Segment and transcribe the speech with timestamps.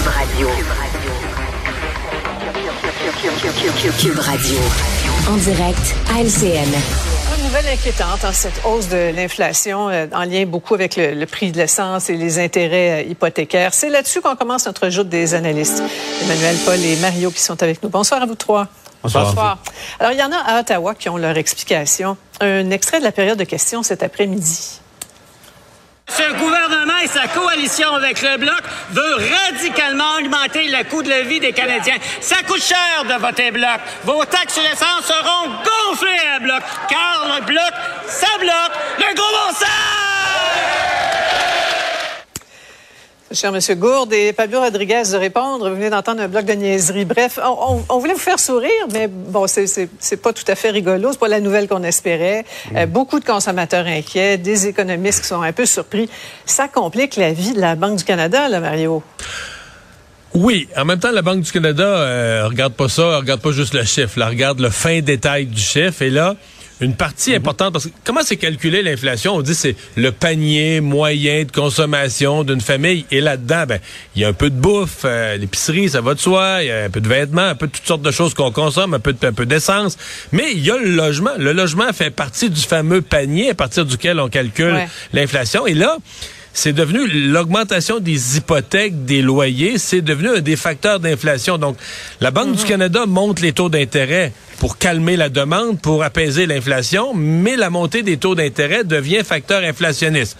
[0.00, 0.48] Cube Radio.
[3.98, 4.58] Cube Radio.
[5.28, 6.72] En direct à LCN.
[7.36, 11.52] Une nouvelle inquiétante, en cette hausse de l'inflation euh, en lien beaucoup avec le, prix
[11.52, 13.74] de l'essence et les intérêts euh, hypothécaires.
[13.74, 15.82] C'est là-dessus qu'on commence notre joute des analystes.
[16.22, 17.90] Emmanuel Paul et Mario qui sont avec nous.
[17.90, 18.68] Bonsoir à vous trois.
[19.02, 19.26] Bonsoir.
[19.26, 19.58] Bonsoir.
[19.98, 22.16] Alors, il y en a à Ottawa qui ont leur explication.
[22.40, 24.80] Un extrait de la période de questions cet après-midi.
[26.20, 28.60] Ce gouvernement et sa coalition avec le Bloc
[28.90, 29.16] veut
[29.46, 31.96] radicalement augmenter le coût de la vie des Canadiens.
[32.20, 33.80] Ça coûte cher de voter Bloc.
[34.04, 37.72] Vos taxes sur l'essence seront gonflées à Bloc, car le Bloc,
[38.06, 39.89] ça bloque le gros bon sens!
[43.32, 43.60] Cher M.
[43.78, 45.68] Gourde et Pablo Rodriguez de répondre.
[45.68, 47.04] Vous venez d'entendre un bloc de niaiserie.
[47.04, 47.38] Bref,
[47.88, 51.10] on, voulait vous faire sourire, mais bon, c'est pas tout à fait rigolo.
[51.12, 52.44] C'est pas la nouvelle qu'on espérait.
[52.74, 56.10] Euh, beaucoup de consommateurs inquiets, des économistes qui sont un peu surpris.
[56.44, 59.00] Ça complique la vie de la Banque du Canada, là, Mario.
[60.34, 63.74] Oui, en même temps, la Banque du Canada euh, regarde pas ça, regarde pas juste
[63.74, 66.02] le chiffre, elle regarde le fin détail du chiffre.
[66.02, 66.34] Et là,
[66.80, 69.34] une partie importante, parce que comment c'est calculé l'inflation?
[69.36, 73.04] On dit c'est le panier moyen de consommation d'une famille.
[73.10, 73.80] Et là-dedans, ben,
[74.16, 76.70] il y a un peu de bouffe, euh, l'épicerie, ça va de soi, il y
[76.70, 79.00] a un peu de vêtements, un peu de toutes sortes de choses qu'on consomme, un
[79.00, 79.98] peu un peu d'essence.
[80.32, 81.32] Mais il y a le logement.
[81.38, 84.76] Le logement fait partie du fameux panier à partir duquel on calcule
[85.12, 85.66] l'inflation.
[85.66, 85.98] Et là,
[86.52, 91.58] c'est devenu l'augmentation des hypothèques, des loyers, c'est devenu un des facteurs d'inflation.
[91.58, 91.76] Donc,
[92.20, 92.68] la Banque du mhm.
[92.68, 98.02] Canada monte les taux d'intérêt pour calmer la demande, pour apaiser l'inflation, mais la montée
[98.02, 100.36] des taux d'intérêt devient facteur inflationniste.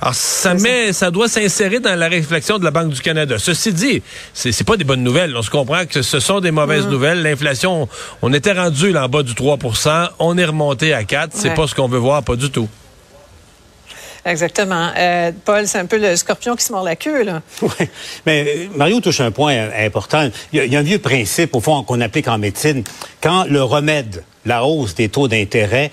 [0.00, 3.36] Alors, ça met, ça doit s'insérer dans la réflexion de la Banque du Canada.
[3.38, 5.36] Ceci dit, c'est pas des bonnes nouvelles.
[5.36, 7.22] On se comprend que ce sont des mauvaises nouvelles.
[7.22, 7.88] L'inflation,
[8.22, 11.66] on était rendu là en bas du 3% on est remonté à 4 C'est pas
[11.66, 12.68] ce qu'on veut voir, pas du tout.
[14.28, 14.90] Exactement.
[14.96, 17.42] Euh, Paul, c'est un peu le scorpion qui se mord la queue, là.
[17.62, 17.88] Oui.
[18.26, 20.28] Mais euh, Mario touche un point euh, important.
[20.52, 22.84] Il y, a, un vieux principe, au fond, qu'on applique en médecine.
[23.22, 25.90] Quand le remède, la hausse des taux d'intérêt,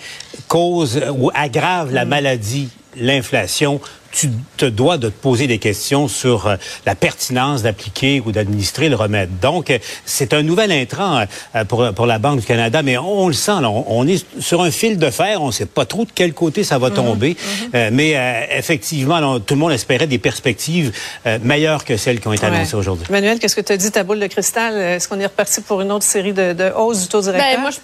[0.48, 2.10] cause ou aggrave la mm.
[2.10, 3.80] maladie, l'inflation,
[4.16, 6.56] tu te dois de te poser des questions sur euh,
[6.86, 9.30] la pertinence d'appliquer ou d'administrer le remède.
[9.42, 13.28] Donc, euh, c'est un nouvel intrant euh, pour, pour la Banque du Canada, mais on,
[13.28, 16.12] le sent, on, est sur un fil de fer, on ne sait pas trop de
[16.16, 16.96] quel côté ça va mhm.
[16.96, 17.38] tomber,
[17.74, 17.90] mhm.
[17.92, 20.94] mais effectivement, tout le monde espérait des perspectives
[21.42, 23.06] meilleures que celles qui ont été annoncées aujourd'hui.
[23.10, 24.76] Manuel, qu'est-ce que tu as dit, ta boule de cristal?
[24.78, 27.56] Est-ce qu'on est reparti pour une autre série de, de hausses du taux directeur?
[27.56, 27.78] Ben, moi, je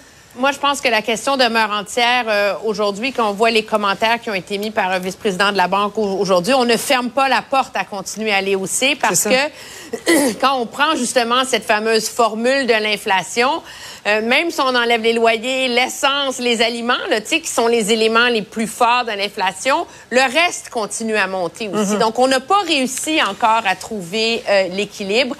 [0.58, 4.34] pense que la question demeure entière euh, aujourd'hui quand on voit les commentaires qui ont
[4.34, 6.54] été mis par un vice-président de la banque aujourd'hui.
[6.54, 10.66] On ne ferme pas la porte à continuer à aller hausser parce que quand on
[10.66, 13.62] prend justement cette fameuse formule de l'inflation,
[14.06, 18.28] euh, même si on enlève les loyers, l'essence, les aliments, là, qui sont les éléments
[18.28, 21.94] les plus forts de l'inflation, le reste continue à monter aussi.
[21.94, 21.98] Mm-hmm.
[21.98, 25.36] Donc, on n'a pas réussi encore à trouver euh, l'équilibre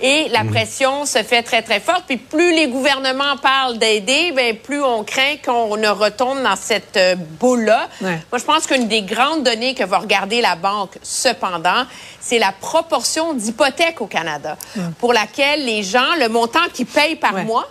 [0.00, 0.50] et la mm.
[0.50, 2.04] pression se fait très, très forte.
[2.06, 6.96] Puis plus les gouvernements parlent d'aider, ben plus on craint qu'on ne retombe dans cette
[6.96, 7.88] euh, boule-là.
[8.00, 11.84] Moi, je pense qu'une des grandes données que va regarder la banque, cependant,
[12.20, 14.56] c'est la proportion d'hypothèques au Canada,
[14.98, 17.68] pour laquelle les gens, le montant qu'ils payent par mois,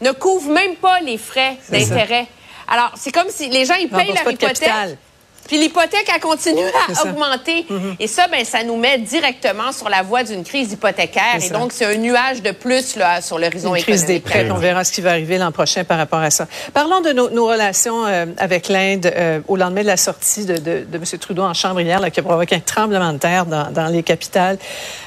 [0.00, 2.26] ne couvre même pas les frais d'intérêt.
[2.68, 4.98] Alors, c'est comme si les gens, ils payent leur hypothèque.
[5.48, 7.66] Puis l'hypothèque a continué à augmenter.
[7.68, 7.96] Mm-hmm.
[7.98, 11.38] Et ça, ben, ça nous met directement sur la voie d'une crise hypothécaire.
[11.42, 13.86] Et donc, c'est un nuage de plus là, sur l'horizon économique.
[13.86, 14.48] crise des prêts.
[14.50, 16.46] On verra ce qui va arriver l'an prochain par rapport à ça.
[16.74, 20.86] Parlons de nos, relations euh, avec l'Inde euh, au lendemain de la sortie de, de,
[20.86, 21.04] de, M.
[21.18, 24.02] Trudeau en chambre hier, là, qui a provoqué un tremblement de terre dans, dans les
[24.02, 24.58] capitales.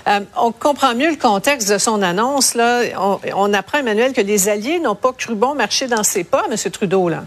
[0.07, 2.55] Euh, on comprend mieux le contexte de son annonce.
[2.55, 2.81] Là.
[2.99, 6.45] On, on apprend, Emmanuel, que les alliés n'ont pas cru bon marcher dans ses pas,
[6.49, 6.71] M.
[6.71, 7.09] Trudeau.
[7.09, 7.23] Là.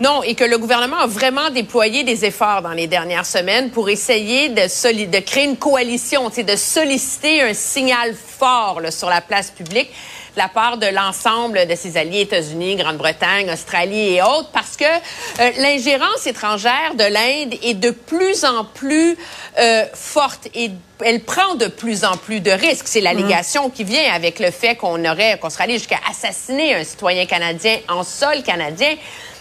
[0.00, 3.88] Non, et que le gouvernement a vraiment déployé des efforts dans les dernières semaines pour
[3.88, 9.90] essayer de, de créer une coalition, de solliciter un signal fort sur la place publique
[10.34, 14.84] de la part de l'ensemble de ses alliés, États-Unis, Grande-Bretagne, Australie et autres, parce que
[14.84, 19.16] euh, l'ingérence étrangère de l'Inde est de plus en plus
[19.60, 20.72] euh, forte et
[21.04, 22.88] elle prend de plus en plus de risques.
[22.88, 26.82] C'est l'allégation qui vient avec le fait qu'on aurait, qu'on serait allé jusqu'à assassiner un
[26.82, 28.94] citoyen canadien en sol canadien.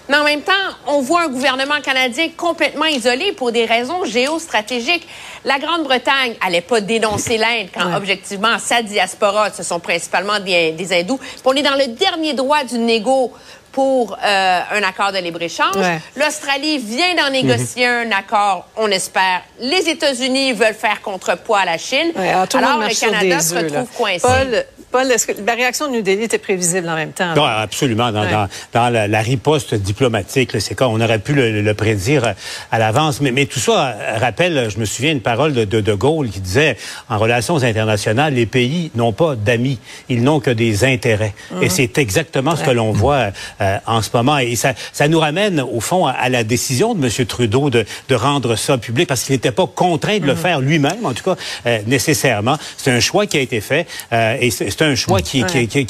[0.09, 0.51] Mais en même temps,
[0.87, 5.07] on voit un gouvernement canadien complètement isolé pour des raisons géostratégiques.
[5.45, 10.93] La Grande-Bretagne n'allait pas dénoncer l'Inde quand, objectivement, sa diaspora, ce sont principalement des, des
[10.93, 11.19] hindous.
[11.45, 13.31] on est dans le dernier droit du négo
[13.73, 15.75] pour euh, un accord de libre-échange.
[16.15, 19.41] L'Australie vient d'en négocier un accord, on espère.
[19.59, 22.13] Les États-Unis veulent faire contrepoids à la Chine.
[22.15, 24.63] Alors, le Canada se retrouve coincé.
[24.93, 27.33] Paul, est-ce que la réaction de New Delhi était prévisible en même temps?
[27.33, 28.11] Non, absolument.
[28.11, 30.87] Dans, dans, la, riposte diplomatique, c'est quoi?
[30.87, 32.35] On aurait pu le, prédire
[32.71, 33.19] à l'avance.
[33.19, 36.41] Mais, mais, tout ça rappelle, je me souviens, une parole de, de, de Gaulle qui
[36.41, 36.77] disait,
[37.09, 39.79] en relations internationales, les pays n'ont pas d'amis,
[40.09, 41.33] ils n'ont que des intérêts.
[41.59, 41.69] Et mhm.
[41.69, 43.29] c'est exactement ce que l'on voit
[43.63, 44.37] euh, en ce moment.
[44.37, 47.25] Et ça, ça nous ramène, au fond, à, la décision de M.
[47.25, 50.39] Trudeau de, de rendre ça public parce qu'il n'était pas contraint de le mhm.
[50.39, 52.57] faire lui-même, en tout cas, euh, nécessairement.
[52.77, 55.43] C'est un choix qui a été fait euh, et c'est un choix qui,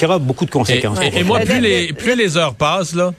[0.04, 1.00] aura beaucoup de conséquences.
[1.02, 3.12] Et, moi, plus les, plus les heures passent, là,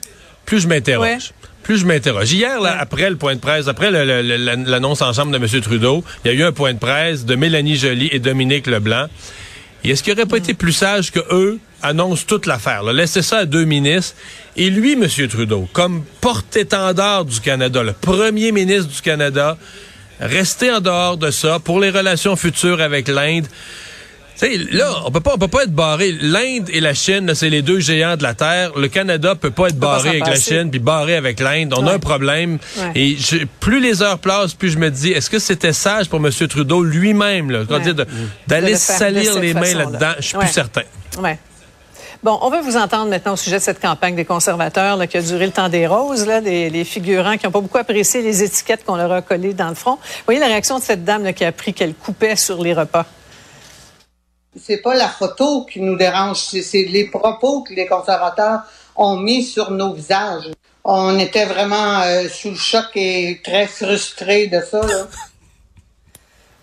[0.45, 1.33] plus je m'interroge.
[1.62, 2.31] Plus je m'interroge.
[2.31, 5.61] Hier, là, après le point de presse, après l'annonce en chambre de M.
[5.62, 9.06] Trudeau, il y a eu un point de presse de Mélanie Joly et Dominique Leblanc.
[9.84, 12.82] Et est-ce qu'il n'aurait pas été plus sage que eux annoncent toute l'affaire?
[12.84, 14.14] Laissez ça à deux ministres.
[14.56, 15.06] Et lui, M.
[15.28, 19.58] Trudeau, comme porte-étendard du Canada, le premier ministre du Canada,
[20.20, 23.46] rester en dehors de ça pour les relations futures avec l'Inde
[24.42, 26.12] là, on peut pas, on peut pas être barré.
[26.20, 28.72] L'Inde et la Chine, c'est les deux géants de la Terre.
[28.76, 31.75] Le Canada peut pas être barré avec la Chine puis barré avec l'Inde.
[31.76, 32.58] On a un problème.
[32.94, 33.16] Et
[33.60, 36.31] plus les heures passent, plus je me dis, est-ce que c'était sage pour M.
[36.48, 37.66] Trudeau lui-même,
[38.46, 40.12] d'aller salir les mains là-dedans?
[40.19, 40.82] Je suis plus certain.
[42.25, 45.19] Bon, on va vous entendre maintenant au sujet de cette campagne des conservateurs là, qui
[45.19, 48.42] a duré le temps des roses, là, les, figurants qui n'ont pas beaucoup apprécié les
[48.42, 49.96] étiquettes qu'on leur a collées dans le front.
[49.96, 52.72] Vous voyez la réaction de cette dame là, qui a appris qu'elle coupait sur les
[52.72, 53.04] repas?
[54.61, 58.61] C'est pas la photo qui nous dérange, c'est les propos que les conservateurs
[58.97, 60.51] ont mis sur nos visages.
[60.85, 64.87] On était vraiment euh, sous le choc et très frustrés de ça.
[64.87, 65.06] Là.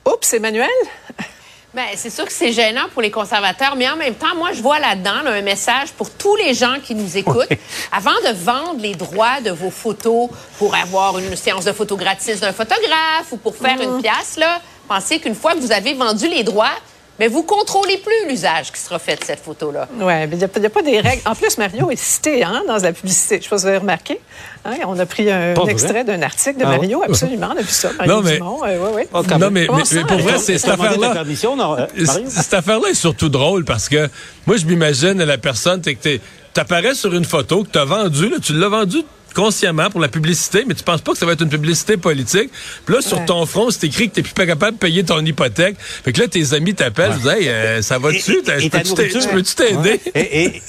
[0.14, 0.70] Oups, Emmanuel?
[1.74, 4.62] Ben, c'est sûr que c'est gênant pour les conservateurs, mais en même temps, moi, je
[4.62, 7.48] vois là-dedans un message pour tous les gens qui nous écoutent.
[7.94, 12.42] Avant de vendre les droits de vos photos pour avoir une séance de photo gratis
[12.42, 14.02] d'un photographe ou pour faire une mm.
[14.02, 14.60] pièce, là,
[14.90, 16.76] pensez qu'une fois que vous avez vendu les droits,
[17.20, 19.88] mais vous contrôlez plus l'usage qui sera fait de cette photo-là.
[20.00, 21.22] Oui, mais il n'y a, pas des règles.
[21.26, 23.36] En plus, Mario est cité hein, dans la publicité.
[23.36, 24.20] Je ne sais pas si vous avez remarqué.
[24.66, 27.50] Hein, on a pris un, extrait d'un article de ah Mario, absolument.
[27.54, 27.92] On a vu ça.
[27.94, 29.10] Mario non, mais, Dumont, euh, ouais, ouais.
[29.14, 31.24] Oh, non, mais, mais, pour vrai, c'est cette affaire-là.
[31.24, 34.10] Euh, cette affaire-là est surtout drôle parce que
[34.48, 36.20] moi, je m'imagine la personne, que tu
[36.56, 40.64] apparais sur une photo que tu as vendue, tu l'as vendue consciemment pour la publicité,
[40.68, 42.50] mais tu penses pas que ça va être une publicité politique.
[42.86, 45.24] Puis là, sur ton front, c'est écrit que t'es plus pas capable de payer ton
[45.24, 45.76] hypothèque.
[45.80, 50.00] Fait que là, tes amis t'appellent, hey, euh, ça va dessus, je peux-tu t'aider?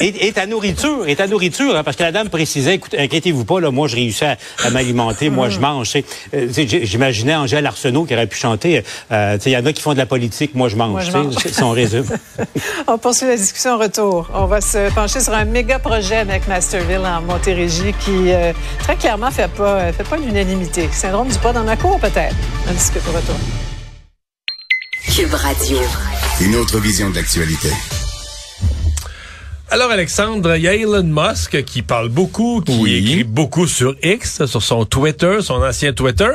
[0.00, 3.60] Et, ta nourriture, et ta nourriture, hein, parce que la dame précisait, écoutez, inquiétez-vous pas,
[3.60, 4.36] là, moi, je réussis à,
[4.70, 5.92] m'alimenter, moi, je mange.
[6.34, 9.92] Euh, j'imaginais Angèle Arsenault qui aurait pu chanter, euh, il y en a qui font
[9.92, 11.10] de la politique, moi, je mange.
[11.52, 12.06] Si on résume.
[12.86, 14.30] on poursuit la discussion en retour.
[14.34, 18.30] On va se pencher sur un méga projet avec Masterville en Montérégie qui
[18.78, 20.88] très clairement, fait pas, fait pas l'unanimité.
[20.92, 22.36] Syndrome du pas dans ma cour, peut-être.
[22.68, 23.36] On discute au retour.
[25.14, 25.78] Cube Radio.
[26.40, 27.70] Une autre vision de l'actualité.
[29.72, 34.44] Alors Alexandre, il y a Elon Musk qui parle beaucoup, qui écrit beaucoup sur X,
[34.44, 36.28] sur son Twitter, son ancien Twitter,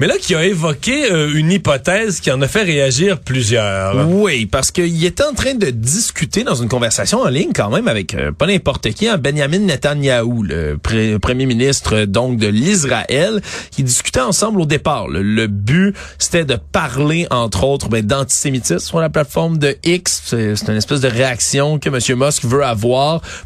[0.00, 4.06] mais là qui a évoqué euh, une hypothèse qui en a fait réagir plusieurs.
[4.06, 7.88] Oui, parce qu'il était en train de discuter dans une conversation en ligne quand même
[7.88, 10.76] avec euh, pas n'importe qui, hein, Benjamin Netanyahu, le
[11.16, 13.40] premier ministre donc de l'Israël,
[13.70, 15.08] qui discutaient ensemble au départ.
[15.08, 20.20] Le, but, c'était de parler entre autres ben, d'antisémitisme sur la plateforme de X.
[20.26, 22.18] C'est une espèce de réaction que M.
[22.18, 22.73] Musk veut avoir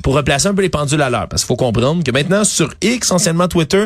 [0.02, 1.28] pour replacer un peu les pendules à l'heure.
[1.28, 3.84] Parce qu'il faut comprendre que maintenant, sur X, anciennement Twitter,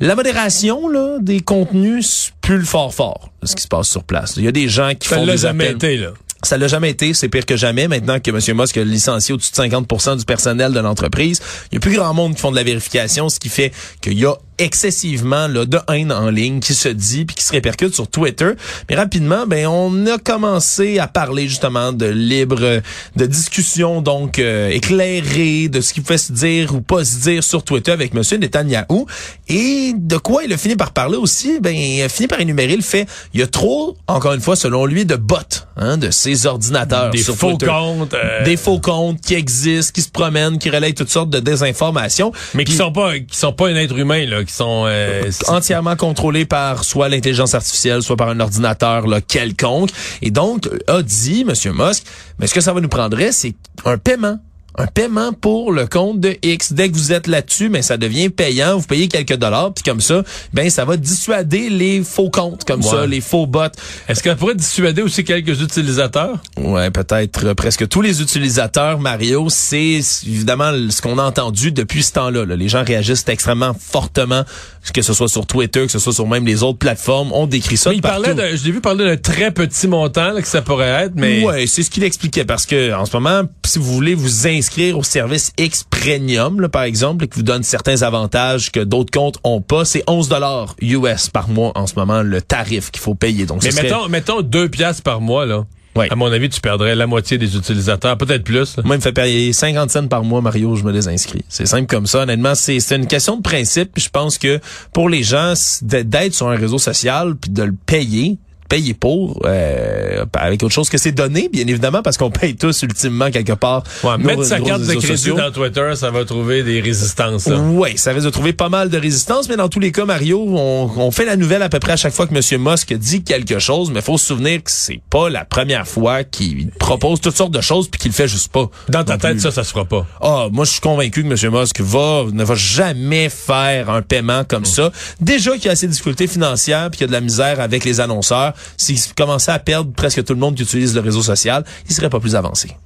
[0.00, 4.04] la modération là, des contenus plus le fort fort de ce qui se passe sur
[4.04, 4.34] place.
[4.36, 5.78] Il y a des gens qui font des appels.
[6.00, 6.10] là.
[6.42, 7.88] Ça l'a jamais été, c'est pire que jamais.
[7.88, 8.56] Maintenant que M.
[8.56, 11.40] Musk a licencié au-dessus de 50% du personnel de l'entreprise,
[11.72, 14.18] il y a plus grand monde qui font de la vérification, ce qui fait qu'il
[14.18, 17.94] y a excessivement là, de haine en ligne qui se dit puis qui se répercute
[17.94, 18.52] sur Twitter.
[18.88, 22.80] Mais rapidement, ben on a commencé à parler justement de libre,
[23.16, 27.44] de discussion donc euh, éclairée de ce qui pouvait se dire ou pas se dire
[27.44, 29.04] sur Twitter avec Monsieur Netanyahu.
[29.48, 31.60] Et de quoi il a fini par parler aussi?
[31.60, 34.56] Ben il a fini par énumérer le fait il y a trop, encore une fois,
[34.56, 35.36] selon lui, de bots,
[35.76, 40.02] hein, de ces ordinateurs des sur faux comptes, euh, des faux comptes qui existent, qui
[40.02, 43.68] se promènent, qui relayent toutes sortes de désinformations, mais qui sont pas qui sont pas
[43.68, 48.28] un être humain là qui sont euh, entièrement contrôlés par soit l'intelligence artificielle, soit par
[48.28, 49.90] un ordinateur là, quelconque.
[50.22, 51.72] Et donc, a dit, M.
[51.74, 52.04] Musk,
[52.38, 54.38] mais ce que ça va nous prendrait, c'est un paiement
[54.78, 56.72] un paiement pour le compte de X.
[56.72, 58.76] Dès que vous êtes là-dessus, ben ça devient payant.
[58.76, 62.82] Vous payez quelques dollars, puis comme ça, ben ça va dissuader les faux comptes comme
[62.82, 63.62] ça, les faux bots.
[64.08, 66.38] Est-ce qu'elle pourrait dissuader aussi quelques utilisateurs?
[66.56, 68.98] Ouais, peut-être presque tous les utilisateurs.
[68.98, 72.44] Mario, c'est évidemment ce qu'on a entendu depuis ce temps-là.
[72.44, 74.44] Les gens réagissent extrêmement fortement,
[74.92, 77.32] que ce soit sur Twitter, que ce soit sur même les autres plateformes.
[77.32, 77.90] On décrit ça.
[77.90, 80.62] Mais il parlait de, je l'ai vu parler d'un très petit montant là, que ça
[80.62, 83.92] pourrait être, mais ouais, c'est ce qu'il expliquait parce que en ce moment, si vous
[83.92, 88.02] voulez vous inscrire au service X Premium, là, par exemple, et qui vous donne certains
[88.02, 92.22] avantages que d'autres comptes ont pas, c'est 11 dollars US par mois en ce moment
[92.22, 93.46] le tarif qu'il faut payer.
[93.46, 95.64] Donc, mais mettons, mettons deux piastres par mois là.
[96.10, 98.76] À mon avis, tu perdrais la moitié des utilisateurs, peut-être plus.
[98.84, 101.44] Moi, il me fait payer 50 cents par mois, Mario, je me désinscris.
[101.48, 102.22] C'est simple comme ça.
[102.22, 103.92] Honnêtement, c'est une question de principe.
[103.96, 104.60] je pense que
[104.92, 110.24] pour les gens, d'être sur un réseau social puis de le payer, payer pour euh,
[110.34, 113.82] avec autre chose que c'est donné, bien évidemment, parce qu'on paye tous ultimement quelque part.
[114.02, 117.48] Ouais, mettre sa carte de crédit dans Twitter, ça va trouver des résistances.
[117.48, 120.44] Oui, ça risque de trouver pas mal de résistances, mais dans tous les cas, Mario,
[120.48, 122.62] on, on, fait la nouvelle à peu près à chaque fois que M.
[122.62, 126.70] Musk dit quelque chose, mais faut se souvenir que c'est pas la première fois qu'il
[126.70, 128.68] propose toutes sortes de choses puis qu'il le fait juste pas.
[128.88, 130.06] Dans ta tête, ça, ça se fera pas.
[130.20, 131.52] Ah, moi, je suis convaincu que M.
[131.52, 134.66] Musk va ne va jamais faire un paiement comme mm.
[134.66, 134.92] ça.
[135.20, 137.60] Déjà qu'il y a assez de difficultés financières puis qu'il y a de la misère
[137.60, 141.22] avec les annonceurs s'il commençait à perdre presque tout le monde qui utilise le réseau
[141.22, 142.76] social, il serait pas plus avancé.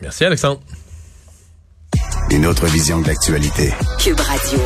[0.00, 0.60] Merci Alexandre.
[2.30, 3.72] Une autre vision de l'actualité.
[3.98, 4.58] Cube Radio.